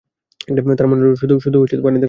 তাঁর 0.77 0.87
মনে 0.87 1.01
হল, 1.01 1.13
শুধু 1.15 1.35
পানিতে 1.37 1.75
কাজ 1.75 1.79
হবে 1.79 1.91
না। 1.91 1.99